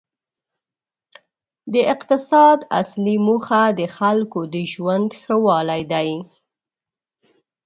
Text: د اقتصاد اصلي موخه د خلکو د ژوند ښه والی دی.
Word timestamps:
د 1.73 1.75
اقتصاد 1.93 2.59
اصلي 2.81 3.17
موخه 3.27 3.63
د 3.79 3.81
خلکو 3.97 4.39
د 4.53 4.55
ژوند 4.73 5.09
ښه 5.21 5.35
والی 5.45 5.81
دی. 5.93 6.09